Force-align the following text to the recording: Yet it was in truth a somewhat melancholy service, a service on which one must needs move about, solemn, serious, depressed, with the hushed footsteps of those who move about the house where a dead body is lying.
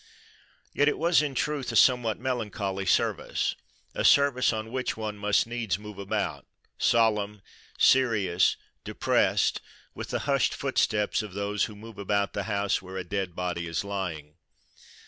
Yet 0.73 0.87
it 0.87 0.97
was 0.97 1.21
in 1.21 1.35
truth 1.35 1.71
a 1.71 1.75
somewhat 1.75 2.17
melancholy 2.17 2.87
service, 2.87 3.53
a 3.93 4.03
service 4.03 4.51
on 4.51 4.71
which 4.71 4.97
one 4.97 5.15
must 5.15 5.45
needs 5.45 5.77
move 5.77 5.99
about, 5.99 6.47
solemn, 6.79 7.43
serious, 7.77 8.57
depressed, 8.83 9.61
with 9.93 10.09
the 10.09 10.21
hushed 10.25 10.55
footsteps 10.55 11.21
of 11.21 11.35
those 11.35 11.65
who 11.65 11.75
move 11.75 11.99
about 11.99 12.33
the 12.33 12.45
house 12.49 12.81
where 12.81 12.97
a 12.97 13.03
dead 13.03 13.35
body 13.35 13.67
is 13.67 13.83
lying. 13.83 14.37